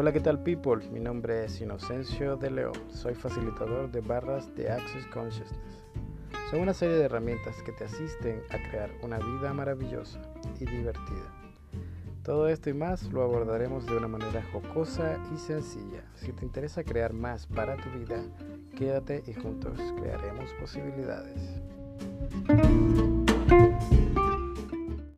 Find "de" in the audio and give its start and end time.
2.36-2.52, 3.90-4.00, 4.54-4.70, 6.94-7.06, 13.86-13.96